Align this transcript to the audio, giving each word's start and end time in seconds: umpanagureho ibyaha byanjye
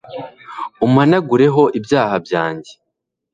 umpanagureho 0.85 1.63
ibyaha 1.79 2.15
byanjye 2.25 2.73